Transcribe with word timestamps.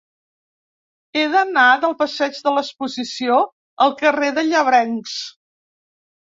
He 1.19 1.25
d'anar 1.35 1.65
del 1.83 1.93
passeig 1.99 2.39
de 2.47 2.53
l'Exposició 2.55 3.37
al 3.87 3.95
carrer 4.01 4.33
dels 4.39 4.51
Llebrencs. 4.55 5.15